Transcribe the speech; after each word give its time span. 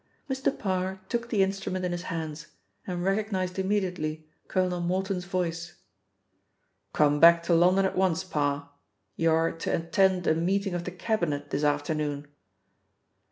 Mr. 0.27 0.57
Parr 0.57 0.99
took 1.09 1.29
the 1.29 1.43
instrument 1.43 1.85
in 1.85 1.91
his 1.91 2.01
hands, 2.09 2.47
and 2.87 3.03
recognised 3.03 3.59
immediately 3.59 4.27
Colonel 4.47 4.79
Morton's 4.79 5.25
voice. 5.25 5.75
"Come 6.91 7.19
back 7.19 7.43
to 7.43 7.53
London 7.53 7.85
at 7.85 7.95
once, 7.95 8.23
Parr; 8.23 8.71
you 9.15 9.29
are 9.31 9.51
to 9.51 9.75
attend 9.75 10.25
a 10.25 10.33
meeting 10.33 10.73
of 10.73 10.85
the 10.85 10.91
Cabinet 10.91 11.51
this 11.51 11.63
afternoon." 11.63 12.21
Mr. 12.21 12.27